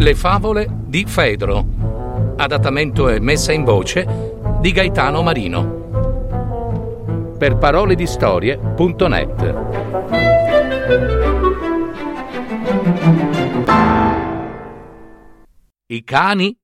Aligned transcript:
Le 0.00 0.14
favole 0.14 0.68
di 0.86 1.04
Fedro. 1.06 2.36
Adattamento 2.36 3.08
e 3.08 3.18
messa 3.18 3.52
in 3.52 3.64
voce 3.64 4.06
di 4.60 4.70
Gaetano 4.70 5.22
Marino. 5.22 7.34
Per 7.36 7.56
parole 7.56 7.96
di 7.96 8.06
storie.net. 8.06 9.54
I 15.86 16.04
cani 16.04 16.56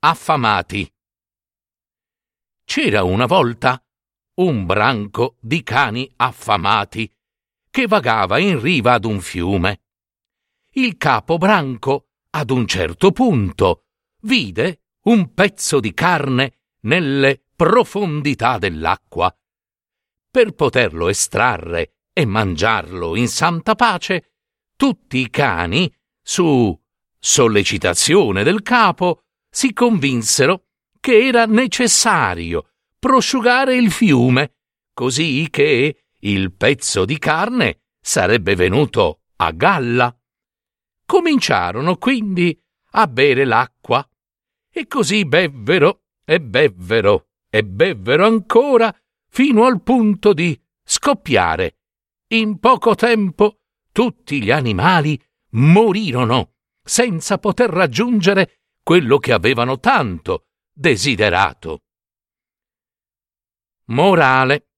affamati. 0.00 0.92
C'era 2.64 3.04
una 3.04 3.26
volta 3.26 3.80
un 4.40 4.66
branco 4.66 5.36
di 5.38 5.62
cani 5.62 6.12
affamati 6.16 7.08
che 7.70 7.86
vagava 7.86 8.38
in 8.38 8.60
riva 8.60 8.94
ad 8.94 9.04
un 9.04 9.20
fiume. 9.20 9.82
Il 10.72 10.96
capo 10.96 11.38
branco 11.38 12.06
ad 12.30 12.50
un 12.50 12.66
certo 12.66 13.12
punto 13.12 13.84
vide 14.22 14.82
un 15.04 15.32
pezzo 15.32 15.80
di 15.80 15.92
carne 15.92 16.58
nelle 16.82 17.42
profondità 17.56 18.58
dell'acqua. 18.58 19.34
Per 20.30 20.52
poterlo 20.52 21.08
estrarre 21.08 21.96
e 22.12 22.24
mangiarlo 22.24 23.16
in 23.16 23.28
santa 23.28 23.74
pace, 23.74 24.34
tutti 24.76 25.18
i 25.18 25.30
cani, 25.30 25.92
su 26.22 26.78
sollecitazione 27.18 28.42
del 28.42 28.62
capo, 28.62 29.24
si 29.50 29.72
convinsero 29.72 30.66
che 31.00 31.26
era 31.26 31.46
necessario 31.46 32.70
prosciugare 32.98 33.74
il 33.74 33.90
fiume, 33.90 34.56
così 34.92 35.48
che 35.50 36.04
il 36.18 36.52
pezzo 36.52 37.04
di 37.04 37.18
carne 37.18 37.80
sarebbe 38.00 38.54
venuto 38.54 39.22
a 39.36 39.50
galla. 39.52 40.14
Cominciarono 41.10 41.96
quindi 41.96 42.56
a 42.92 43.08
bere 43.08 43.44
l'acqua 43.44 44.08
e 44.72 44.86
così 44.86 45.24
bevvero 45.24 46.04
e 46.24 46.40
bevvero 46.40 47.30
e 47.50 47.64
bevvero 47.64 48.24
ancora 48.24 48.96
fino 49.28 49.64
al 49.64 49.82
punto 49.82 50.32
di 50.32 50.56
scoppiare. 50.84 51.78
In 52.28 52.60
poco 52.60 52.94
tempo 52.94 53.62
tutti 53.90 54.40
gli 54.40 54.52
animali 54.52 55.20
morirono 55.54 56.52
senza 56.80 57.38
poter 57.38 57.70
raggiungere 57.70 58.60
quello 58.80 59.18
che 59.18 59.32
avevano 59.32 59.80
tanto 59.80 60.46
desiderato. 60.72 61.80
Morale. 63.86 64.68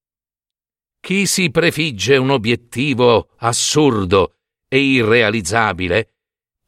Chi 0.99 1.27
si 1.27 1.51
prefigge 1.51 2.17
un 2.17 2.31
obiettivo 2.31 3.35
assurdo 3.37 4.37
e 4.67 4.79
irrealizzabile 4.79 6.12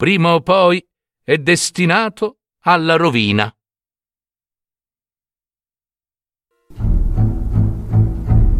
prima 0.04 0.34
o 0.34 0.42
poi 0.42 0.86
è 1.24 1.38
destinato 1.38 2.40
alla 2.64 2.96
rovina. 2.96 3.50